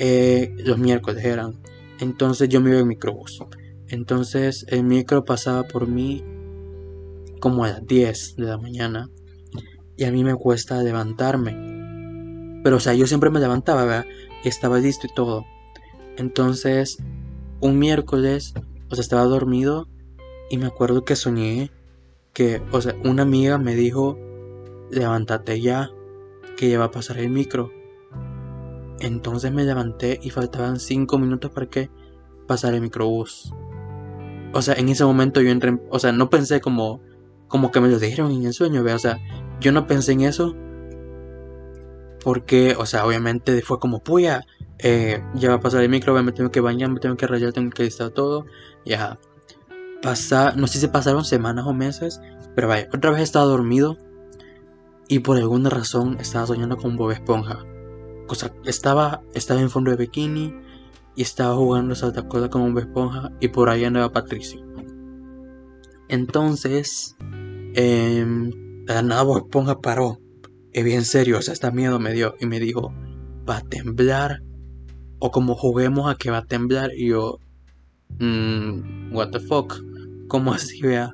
[0.00, 1.60] Eh, los miércoles eran.
[2.00, 3.40] Entonces yo me iba en microbús.
[3.88, 6.24] Entonces el micro pasaba por mí
[7.38, 9.08] como a las 10 de la mañana
[9.96, 12.60] y a mí me cuesta levantarme.
[12.62, 14.04] Pero o sea, yo siempre me levantaba.
[14.44, 15.44] Y estaba listo y todo.
[16.16, 16.98] Entonces,
[17.60, 18.54] un miércoles,
[18.88, 19.88] o sea, estaba dormido
[20.48, 21.72] y me acuerdo que soñé
[22.32, 24.16] que, o sea, una amiga me dijo,
[24.92, 25.90] levántate ya,
[26.56, 27.72] que ya va a pasar el micro.
[29.00, 31.90] Entonces me levanté y faltaban 5 minutos para que
[32.46, 33.52] pasara el microbús.
[34.52, 37.00] O sea, en ese momento yo entré, o sea, no pensé como,
[37.48, 38.94] como que me lo dijeron en el sueño, ¿ve?
[38.94, 39.18] O sea,
[39.60, 40.54] yo no pensé en eso.
[42.22, 44.44] Porque, o sea, obviamente fue como, puya,
[44.78, 47.52] eh, ya va a pasar el micro, me tengo que bañar, me tengo que rayar,
[47.52, 48.46] tengo que estar todo.
[48.84, 49.18] Ya.
[50.02, 52.20] Pasa, no sé si pasaron semanas o meses,
[52.54, 53.96] pero vaya, otra vez estaba dormido.
[55.08, 57.64] Y por alguna razón estaba soñando con Bob Esponja.
[58.28, 60.54] O sea, estaba, estaba en fondo de bikini
[61.16, 64.68] y estaba jugando Salta Cola con Bob Esponja y por ahí andaba Patricio.
[66.08, 67.16] Entonces,
[67.74, 68.24] eh,
[68.86, 70.18] nada Esponja paró.
[70.72, 72.34] Es bien serio, o sea, hasta miedo me dio.
[72.40, 72.92] Y me dijo,
[73.48, 74.42] va a temblar.
[75.18, 76.90] O como juguemos a que va a temblar.
[76.94, 77.38] Y yo,
[78.18, 79.74] mmm, what the fuck.
[80.28, 81.12] ¿Cómo así, vea?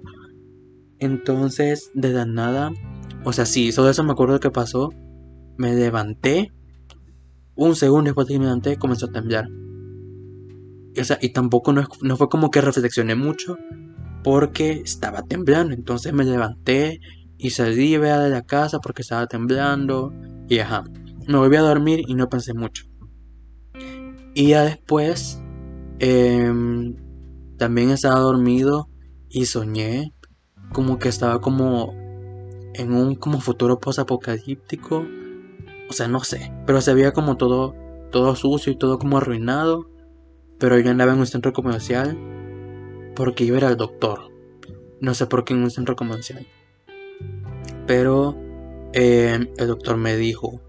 [0.98, 2.72] Entonces, de la nada,
[3.24, 4.90] o sea, sí, solo eso me acuerdo que pasó.
[5.56, 6.52] Me levanté.
[7.56, 9.48] Un segundo después de que me levanté, comenzó a temblar.
[10.98, 13.56] O sea, y tampoco no, no fue como que reflexioné mucho
[14.24, 15.74] porque estaba temblando.
[15.74, 17.00] Entonces me levanté
[17.38, 20.12] y salí vea, de la casa porque estaba temblando.
[20.48, 20.82] Y ajá,
[21.28, 22.86] me volví a dormir y no pensé mucho.
[24.34, 25.40] Y ya después
[26.00, 26.96] em,
[27.56, 28.88] también estaba dormido
[29.28, 30.12] y soñé
[30.72, 31.92] como que estaba como
[32.74, 35.04] en un como futuro post-apocalíptico.
[35.88, 37.74] O sea, no sé, pero se veía como todo,
[38.10, 39.86] todo sucio y todo como arruinado.
[40.58, 42.16] Pero yo andaba en un centro comercial
[43.14, 44.30] porque iba a ir al doctor.
[45.00, 46.46] No sé por qué en un centro comercial.
[47.86, 48.36] Pero
[48.92, 50.60] eh, el doctor me dijo,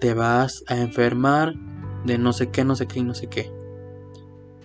[0.00, 1.54] te vas a enfermar
[2.04, 3.50] de no sé qué, no sé qué no sé qué.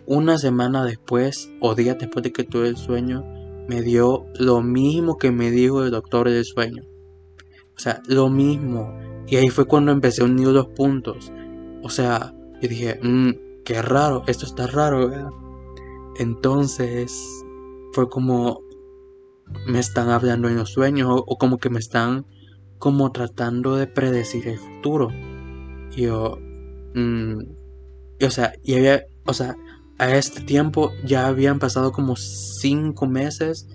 [0.05, 3.23] Una semana después, o días después de que tuve el sueño,
[3.67, 6.83] me dio lo mismo que me dijo el doctor del sueño.
[7.75, 8.97] O sea, lo mismo.
[9.27, 11.31] Y ahí fue cuando empecé a unir los puntos.
[11.83, 13.31] O sea, y dije, mmm,
[13.65, 15.29] qué raro, esto está raro, ¿verdad?
[16.19, 17.11] Entonces,
[17.93, 18.61] fue como
[19.65, 22.25] me están hablando en los sueños o, como que me están
[22.79, 25.09] como tratando de predecir el futuro.
[25.95, 26.37] Y yo,
[26.93, 27.39] mmm,
[28.21, 29.55] o sea, y había, o sea,
[29.97, 33.67] a este tiempo ya habían pasado como cinco meses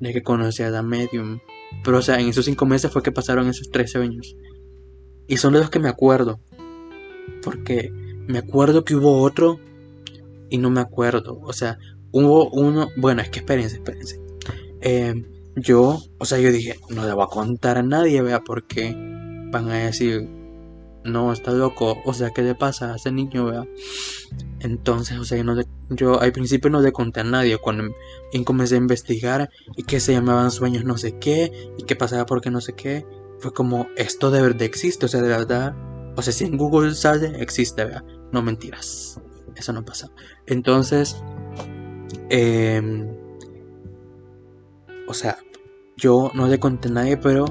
[0.00, 1.38] de que conocí a la medium.
[1.84, 4.36] Pero, o sea, en esos cinco meses fue que pasaron esos tres sueños.
[5.28, 6.40] Y son de los que me acuerdo.
[7.42, 7.92] Porque
[8.26, 9.60] me acuerdo que hubo otro
[10.50, 11.40] y no me acuerdo.
[11.42, 11.78] O sea,
[12.12, 12.88] hubo uno.
[12.96, 14.20] Bueno, es que espérense, espérense.
[14.80, 15.14] Eh,
[15.56, 18.92] yo, o sea, yo dije, no le voy a contar a nadie, vea, porque
[19.50, 20.28] van a decir,
[21.04, 23.66] no, está loco, o sea, ¿qué le pasa a ese niño, vea?
[24.60, 25.60] Entonces, o sea, yo, no
[25.90, 27.84] yo al principio no le conté a nadie, cuando
[28.44, 32.50] comencé a investigar y que se llamaban sueños no sé qué, y qué pasaba porque
[32.50, 33.06] no sé qué,
[33.38, 35.74] fue como, esto de verdad existe, o sea, de verdad,
[36.16, 39.20] o sea, si en Google sale, existe, vea, no mentiras,
[39.60, 40.10] eso no pasa.
[40.46, 41.22] Entonces,
[42.28, 43.08] eh,
[45.06, 45.38] o sea,
[45.96, 47.46] yo no le conté a nadie, pero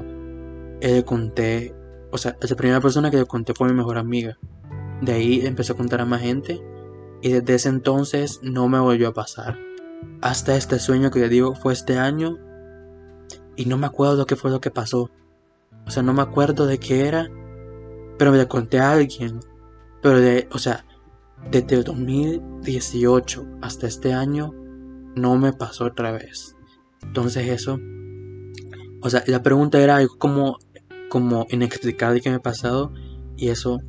[0.80, 1.74] le conté,
[2.10, 4.38] o sea, la primera persona que le conté fue mi mejor amiga.
[5.00, 6.60] De ahí empezó a contar a más gente
[7.22, 9.58] y desde ese entonces no me volvió a pasar.
[10.20, 12.38] Hasta este sueño que le digo fue este año
[13.56, 15.10] y no me acuerdo lo que fue lo que pasó.
[15.86, 17.28] O sea, no me acuerdo de qué era,
[18.18, 19.40] pero me le conté a alguien.
[20.02, 20.86] Pero de, o sea,
[21.50, 24.54] desde el 2018 hasta este año
[25.16, 26.56] no me pasó otra vez.
[27.02, 27.78] Entonces eso,
[29.02, 30.58] o sea, la pregunta era algo como,
[31.08, 32.92] como inexplicable que me ha pasado
[33.36, 33.80] y eso,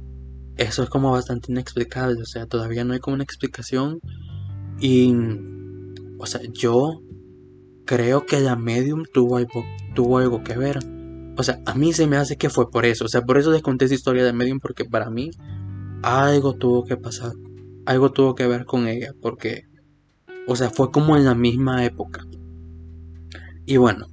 [0.57, 3.99] eso es como bastante inexplicable, o sea, todavía no hay como una explicación
[4.79, 5.13] y,
[6.17, 7.01] o sea, yo
[7.85, 10.79] creo que la medium tuvo algo, tuvo algo que ver.
[11.37, 13.05] O sea, a mí se me hace que fue por eso.
[13.05, 15.31] O sea, por eso les conté esa historia de medium porque para mí
[16.03, 17.33] algo tuvo que pasar.
[17.85, 19.65] Algo tuvo que ver con ella porque,
[20.47, 22.25] o sea, fue como en la misma época.
[23.65, 24.07] Y bueno,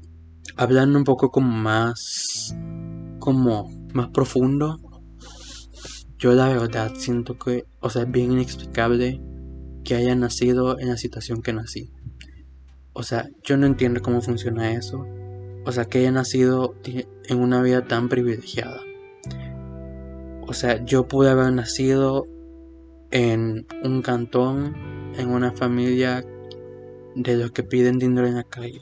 [0.57, 2.55] hablando un poco como más,
[3.19, 4.79] como más profundo,
[6.19, 9.21] yo la verdad siento que, o sea, es bien inexplicable
[9.85, 11.91] que haya nacido en la situación que nací.
[12.93, 15.07] O sea, yo no entiendo cómo funciona eso.
[15.65, 18.81] O sea, que haya nacido en una vida tan privilegiada.
[20.49, 22.27] O sea, yo pude haber nacido
[23.11, 24.75] en un cantón,
[25.19, 26.25] en una familia
[27.15, 28.81] de los que piden dinero en la calle.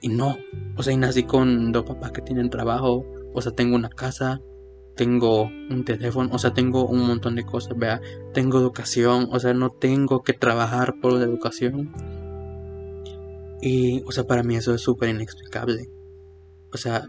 [0.00, 0.36] Y no,
[0.76, 4.40] o sea, y nací con dos papás que tienen trabajo, o sea, tengo una casa,
[4.94, 8.00] tengo un teléfono, o sea, tengo un montón de cosas, vea,
[8.32, 11.92] tengo educación, o sea, no tengo que trabajar por la educación.
[13.60, 15.88] Y, o sea, para mí eso es súper inexplicable.
[16.72, 17.08] O sea,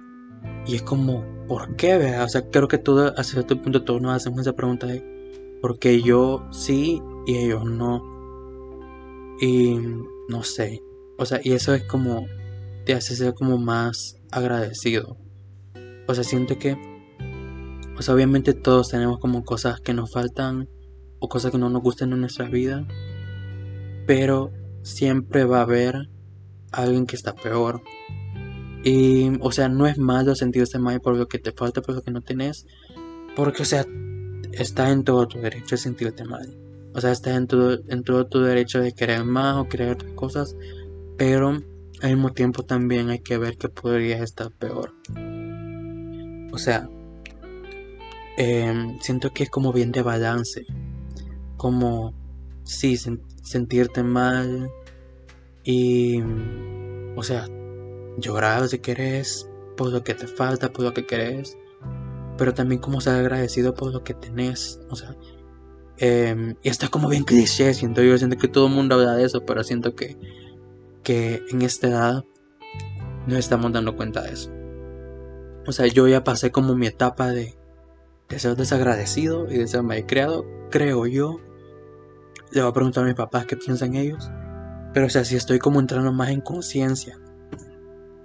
[0.65, 2.23] y es como, ¿por qué, vea?
[2.23, 5.03] O sea, creo que todo, hasta cierto punto todos nos hacemos esa pregunta de,
[5.61, 8.03] ¿por qué yo sí y ellos no?
[9.39, 9.79] Y,
[10.29, 10.81] no sé.
[11.17, 12.25] O sea, y eso es como
[12.85, 15.17] te hace ser como más agradecido.
[16.07, 16.77] O sea, siento que,
[17.97, 20.69] o sea, obviamente todos tenemos como cosas que nos faltan
[21.19, 22.87] o cosas que no nos gustan en nuestra vida,
[24.05, 24.51] pero
[24.83, 26.09] siempre va a haber
[26.71, 27.81] alguien que está peor.
[28.87, 32.01] Y, o sea, no es malo sentirse mal por lo que te falta, por lo
[32.01, 32.65] que no tenés,
[33.35, 33.85] porque, o sea,
[34.53, 36.57] está en todo tu derecho de sentirte mal.
[36.93, 40.13] O sea, está en todo, en todo tu derecho de querer más o querer otras
[40.13, 40.55] cosas,
[41.17, 44.93] pero al mismo tiempo también hay que ver que podría estar peor.
[46.53, 46.89] O sea,
[48.37, 50.65] em, siento que es como bien de balance.
[51.57, 52.13] Como,
[52.63, 52.95] sí,
[53.43, 54.69] sentirte mal
[55.65, 56.21] y,
[57.17, 57.49] o sea,
[58.17, 61.57] llorar si querés por lo que te falta, por lo que querés,
[62.37, 64.79] pero también como ser agradecido por lo que tenés.
[64.89, 65.15] O sea,
[65.97, 69.25] em, y está como bien cliché, siento yo, siento que todo el mundo habla de
[69.25, 70.17] eso, pero siento que
[71.07, 72.25] que en esta edad
[73.27, 74.51] nos estamos dando cuenta de eso.
[75.65, 77.57] O sea, yo ya pasé como mi etapa de,
[78.27, 81.39] de ser desagradecido y de ser creado creo yo.
[82.51, 84.29] Le voy a preguntar a mis papás qué piensan ellos.
[84.93, 87.17] Pero o sea, si estoy como entrando más en conciencia.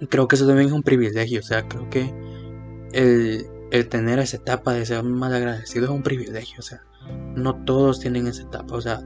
[0.09, 1.39] Creo que eso también es un privilegio.
[1.39, 2.13] O sea, creo que
[2.93, 6.57] el, el tener esa etapa de ser más agradecido es un privilegio.
[6.59, 6.83] O sea,
[7.35, 8.75] no todos tienen esa etapa.
[8.75, 9.01] O sea,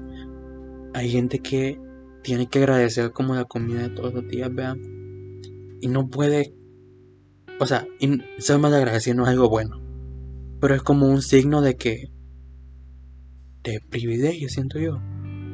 [0.93, 1.79] hay gente que
[2.23, 4.81] tiene que agradecer como la comida de todos los días, vean.
[5.79, 6.53] Y no puede,
[7.59, 7.87] o sea,
[8.39, 9.81] ser más agradecido no es algo bueno.
[10.59, 12.11] Pero es como un signo de que,
[13.63, 14.99] de privilegio, siento yo.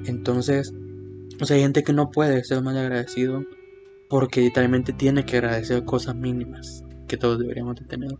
[0.06, 0.74] Entonces,
[1.41, 3.43] o sea, hay gente que no puede ser más agradecido
[4.10, 8.18] porque literalmente tiene que agradecer cosas mínimas que todos deberíamos de tener.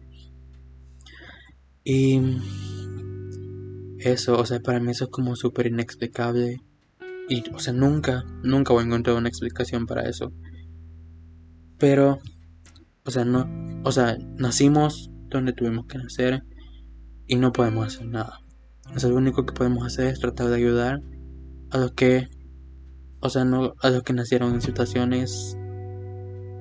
[1.84, 2.20] Y
[4.00, 6.62] eso, o sea, para mí eso es como súper inexplicable.
[7.30, 10.32] Y, o sea, nunca, nunca voy a encontrar una explicación para eso.
[11.78, 12.20] Pero,
[13.06, 13.50] o sea, no,
[13.84, 16.44] o sea, nacimos donde tuvimos que nacer
[17.28, 18.40] y no podemos hacer nada.
[18.96, 21.02] O sea, lo único que podemos hacer es tratar de ayudar
[21.72, 22.30] a los que,
[23.20, 25.58] o sea, no, a los que nacieron en situaciones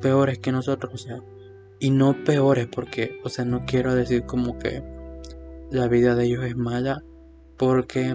[0.03, 1.23] peores que nosotros, o sea,
[1.81, 4.83] y no peores porque, o sea, no quiero decir como que
[5.71, 7.03] la vida de ellos es mala,
[7.57, 8.15] porque,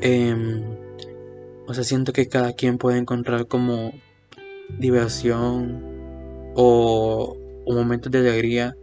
[0.00, 0.64] eh,
[1.68, 3.92] o sea, siento que cada quien puede encontrar como
[4.78, 5.84] diversión
[6.56, 8.74] o, o momentos de alegría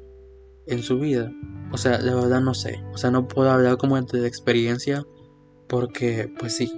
[0.67, 1.31] en su vida.
[1.71, 2.81] O sea, la verdad no sé.
[2.93, 5.03] O sea, no puedo hablar como de experiencia
[5.67, 6.71] porque, pues sí.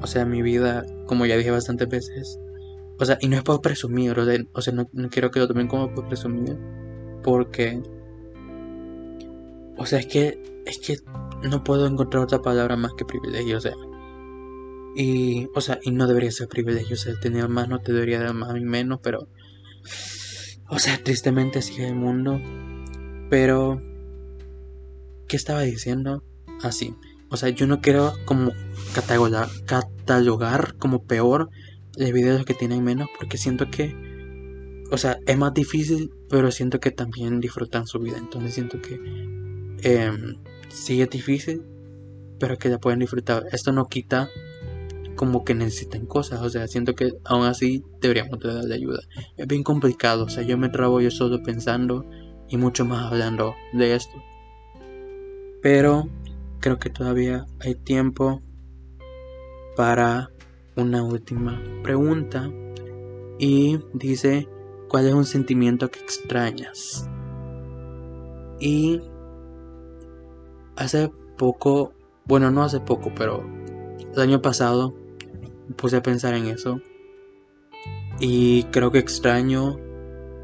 [0.00, 2.38] O sea, mi vida, como ya dije bastantes veces.
[2.98, 5.94] O sea, y no es por presumir, o sea, no, quiero que lo tomen como
[5.94, 6.56] por presumir.
[7.22, 7.80] Porque...
[9.76, 10.42] O sea, es que...
[10.66, 10.96] Es que
[11.48, 13.74] no puedo encontrar otra palabra más que privilegio, o sea.
[14.96, 18.20] Y, o sea, y no debería ser privilegio, o sea, tener más no te debería
[18.20, 19.28] dar más ni menos, pero...
[20.68, 22.40] O sea, tristemente así es el mundo.
[23.30, 23.80] Pero...
[25.28, 26.24] ¿Qué estaba diciendo?
[26.62, 26.94] Así.
[26.94, 28.52] Ah, o sea, yo no quiero como
[28.94, 31.50] catalogar, catalogar como peor
[31.98, 33.94] los videos que tienen menos porque siento que,
[34.90, 38.16] o sea, es más difícil, pero siento que también disfrutan su vida.
[38.18, 39.00] Entonces siento que
[39.82, 40.12] eh,
[40.68, 41.62] sí es difícil,
[42.38, 43.44] pero que la pueden disfrutar.
[43.52, 44.30] Esto no quita
[45.16, 49.00] como que necesitan cosas, o sea, siento que aún así deberíamos darle ayuda.
[49.36, 52.04] Es bien complicado, o sea, yo me trabo yo solo pensando
[52.48, 54.22] y mucho más hablando de esto.
[55.60, 56.08] Pero
[56.60, 58.40] creo que todavía hay tiempo
[59.76, 60.30] para
[60.78, 62.50] una última pregunta.
[63.38, 64.48] Y dice,
[64.88, 67.08] ¿cuál es un sentimiento que extrañas?
[68.60, 69.00] Y
[70.76, 71.92] hace poco,
[72.24, 73.44] bueno, no hace poco, pero
[74.12, 74.94] el año pasado
[75.76, 76.80] puse a pensar en eso.
[78.20, 79.78] Y creo que extraño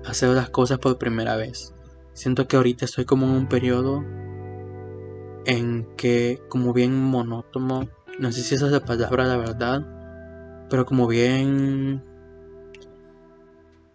[0.05, 1.75] hacer las cosas por primera vez.
[2.13, 4.05] Siento que ahorita estoy como en un periodo
[5.47, 7.89] en que como bien monótono,
[8.21, 10.04] no sé si esa es la palabra la verdad,
[10.69, 12.03] pero como bien,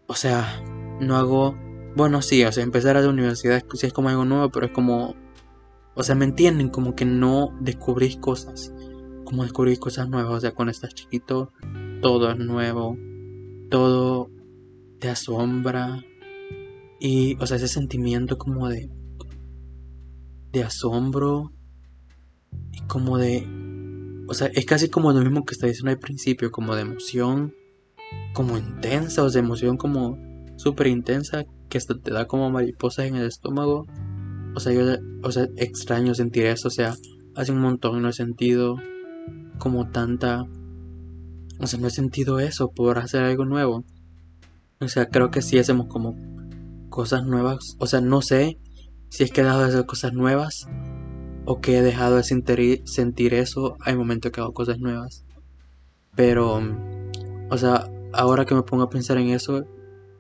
[0.08, 0.62] o sea,
[1.00, 1.56] no hago,
[1.96, 4.72] bueno sí, o sea, empezar a la universidad sí es como algo nuevo, pero es
[4.72, 5.16] como,
[5.96, 8.74] o sea, me entienden, como que no descubrís cosas,
[9.26, 11.52] como descubrís cosas nuevas, o sea, cuando estás chiquito,
[12.02, 12.98] todo es nuevo,
[13.70, 14.30] todo
[15.00, 16.04] te asombra,
[17.00, 18.90] y, o sea, ese sentimiento como de,
[20.52, 21.54] de asombro
[22.74, 23.48] y como de...
[24.30, 27.56] O sea, es casi como lo mismo que está diciendo al principio, como de emoción,
[28.34, 30.20] como intensa, o de emoción como
[30.56, 33.88] súper intensa, que hasta te da como mariposas en el estómago.
[34.56, 34.84] O sea, yo,
[35.24, 36.94] o sea, extraño sentir eso, o sea,
[37.36, 38.76] hace un montón no he sentido
[39.58, 40.44] como tanta...
[41.60, 43.84] O sea, no he sentido eso por hacer algo nuevo.
[44.80, 46.16] O sea, creo que sí hacemos como
[46.90, 47.76] cosas nuevas.
[47.80, 48.60] O sea, no sé
[49.10, 50.68] si es que he dejado de hacer cosas nuevas
[51.52, 55.26] o que he dejado de sentir, sentir eso hay momentos que hago cosas nuevas.
[56.16, 56.62] Pero,
[57.50, 59.66] o sea, ahora que me pongo a pensar en eso,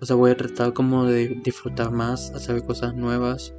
[0.02, 3.54] o sea, voy a tratar como de disfrutar más, hacer cosas nuevas.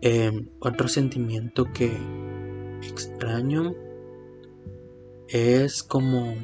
[0.00, 1.90] Em, otro sentimiento que
[2.82, 3.74] extraño
[5.26, 6.36] es como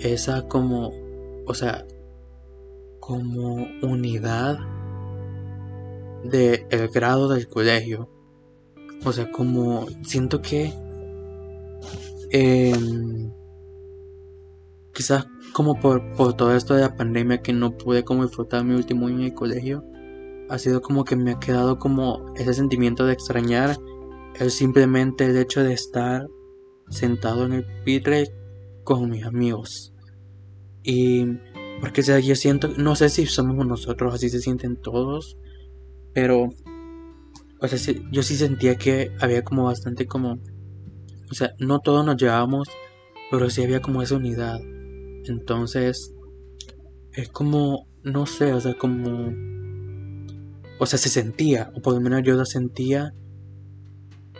[0.00, 0.90] esa como,
[1.46, 1.86] o sea,
[2.98, 4.58] como unidad
[6.24, 8.08] de el grado del colegio.
[9.04, 10.72] O sea, como siento que
[12.30, 13.30] em,
[14.92, 18.74] quizás como por, por todo esto de la pandemia que no pude como disfrutar mi
[18.74, 19.84] último año el colegio,
[20.48, 23.76] ha sido como que me ha quedado como ese sentimiento de extrañar
[24.38, 26.28] el simplemente el hecho de estar
[26.88, 28.32] sentado en el pitre
[28.84, 29.92] con mis amigos.
[30.82, 31.26] Y
[31.80, 35.36] porque sea, yo siento, no sé si somos nosotros, así se sienten todos,
[36.16, 36.48] pero,
[37.60, 40.38] o sea, yo sí sentía que había como bastante como,
[41.30, 42.68] o sea, no todos nos llevábamos,
[43.30, 44.58] pero sí había como esa unidad.
[45.26, 46.14] Entonces,
[47.12, 49.30] es como, no sé, o sea, como,
[50.78, 53.12] o sea, se sentía, o por lo menos yo lo sentía,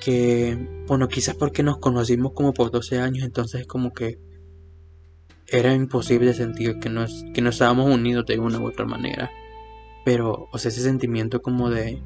[0.01, 0.57] que,
[0.87, 4.19] bueno, quizás porque nos conocimos como por 12 años, entonces como que
[5.47, 9.31] era imposible sentir que, nos, que no estábamos unidos de una u otra manera.
[10.07, 12.01] Pero, o sea, ese sentimiento como de,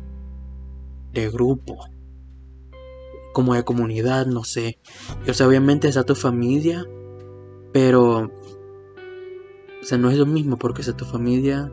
[1.13, 1.77] de grupo,
[3.35, 4.79] como de comunidad, no sé.
[5.29, 6.87] o sea, obviamente está tu familia,
[7.75, 8.31] pero
[9.83, 11.71] o sea, no es lo mismo porque si tu familia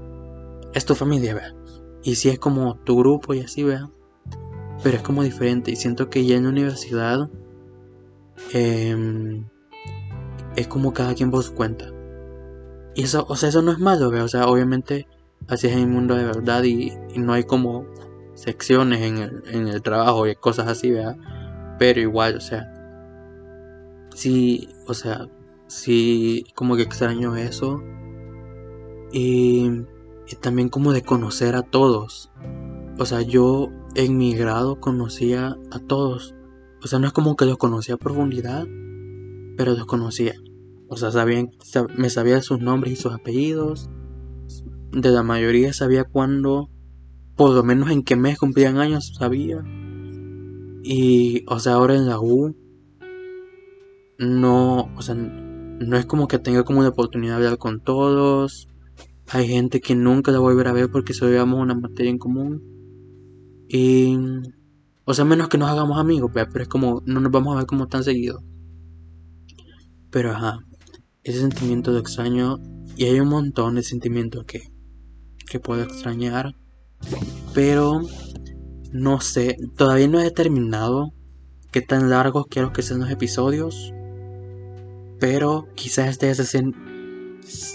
[0.73, 1.55] es tu familia, vea.
[2.03, 3.89] Y si es como tu grupo y así, vea.
[4.83, 5.71] Pero es como diferente.
[5.71, 7.29] Y siento que ya en la universidad
[8.51, 9.45] em,
[10.57, 11.89] es como cada quien por su cuenta.
[12.95, 14.25] Y eso, o sea, eso no es malo, vea.
[14.25, 15.07] O sea, obviamente
[15.47, 17.85] así es en el mundo de verdad y, no hay como
[18.35, 21.17] secciones en el, en el trabajo y cosas así, vea.
[21.79, 22.71] Pero igual, o sea,
[24.13, 25.27] sí, o sea,
[25.67, 27.81] sí, como que extraño eso.
[29.11, 29.85] Y,
[30.41, 32.31] también como de conocer a todos.
[32.99, 36.35] O sea, yo en mi grado conocía a todos.
[36.83, 38.65] O sea, no es como que los conocía a profundidad,
[39.55, 40.33] pero los conocía.
[40.89, 41.51] O sea, sabían,
[41.95, 43.89] me sabía sus nombres y sus apellidos.
[44.91, 46.69] De la mayoría sabía cuándo,
[47.35, 49.63] por lo menos en qué mes cumplían años, sabía.
[50.83, 52.55] Y, o sea, ahora en la U,
[54.17, 58.67] no, o sea, no es como que tenga como la oportunidad de hablar con todos.
[59.29, 62.63] Hay gente que nunca la voy a ver porque solo llevamos una materia en común.
[63.67, 64.17] Y,
[65.03, 67.65] o sea, menos que nos hagamos amigos, pero es como, no nos vamos a ver
[67.65, 68.41] como tan seguido.
[70.09, 70.59] Pero ajá,
[71.23, 72.57] ese sentimiento de extraño,
[72.95, 74.61] y hay un montón de sentimientos que,
[75.49, 76.53] que puedo extrañar,
[77.53, 78.01] pero
[78.91, 81.13] no sé, todavía no he determinado
[81.71, 83.93] qué tan largos quiero que sean los episodios.
[85.19, 86.57] Pero quizás este es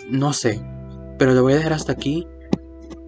[0.09, 0.65] No sé.
[1.19, 2.27] Pero lo voy a dejar hasta aquí.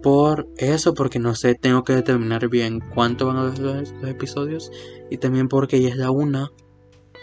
[0.03, 4.71] Por eso, porque no sé, tengo que determinar bien cuánto van a ser los, episodios.
[5.09, 6.51] Y también porque ya es la una.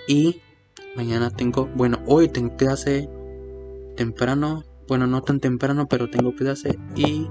[0.08, 0.40] Y
[0.96, 1.68] mañana tengo.
[1.74, 3.08] Bueno, hoy tengo clase
[3.96, 4.64] temprano.
[4.92, 6.78] Bueno, no tan temprano, pero tengo clase.
[6.96, 7.26] Y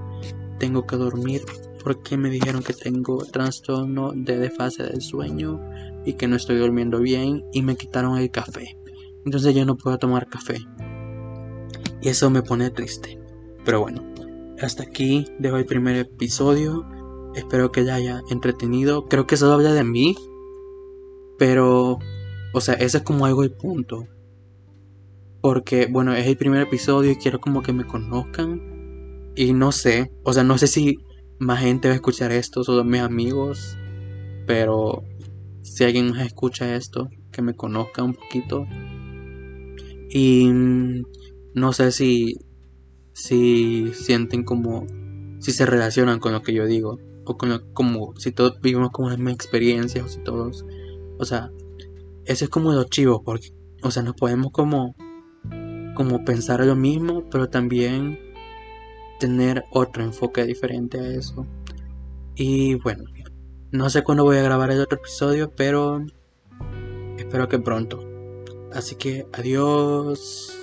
[0.58, 1.44] tengo que dormir
[1.84, 5.62] porque me dijeron que tengo trastorno de desfase del sueño
[6.04, 8.80] y que no estoy durmiendo bien y me quitaron el café.
[9.26, 10.58] Entonces ya no puedo tomar café.
[12.02, 13.22] Y eso me pone triste.
[13.64, 14.12] Pero bueno,
[14.60, 16.84] hasta aquí dejo el primer episodio.
[17.36, 19.06] Espero que ya haya entretenido.
[19.06, 20.16] Creo que eso habla de mí.
[21.38, 22.00] Pero,
[22.56, 24.08] o sea, ese es como algo el punto.
[25.42, 28.62] Porque, bueno, es el primer episodio y quiero como que me conozcan.
[29.36, 31.00] Y no sé, o sea, no sé si
[31.40, 33.78] más gente va a escuchar esto, solo mis amigos.
[34.46, 35.04] Pero
[35.62, 38.66] si alguien más escucha esto, que me conozca un poquito.
[40.10, 41.04] Y mm,
[41.54, 42.36] no sé si,
[43.14, 44.86] si sienten como,
[45.40, 48.92] si se relacionan con lo que yo digo, o con lo, como si todos vivimos
[48.92, 50.66] como las mismas experiencias, o si todos,
[51.18, 51.52] o sea,
[52.26, 53.50] eso es como lo chivo, porque,
[53.84, 54.96] o sea, nos podemos como,
[56.04, 58.20] como pensar lo mismo, pero también
[59.20, 61.46] tener otro enfoque diferente a eso.
[62.36, 63.04] Y bueno,
[63.72, 66.04] no sé cuándo voy a grabar el otro episodio, pero
[67.18, 68.04] espero que pronto.
[68.74, 70.61] Así que adiós.